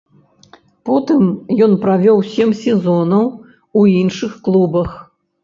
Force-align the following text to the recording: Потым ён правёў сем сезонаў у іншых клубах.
Потым 0.89 1.21
ён 1.65 1.75
правёў 1.83 2.17
сем 2.31 2.49
сезонаў 2.63 3.25
у 3.83 3.87
іншых 4.01 4.31
клубах. 4.49 4.91